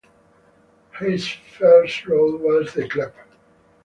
[0.99, 3.13] His first role was The Club.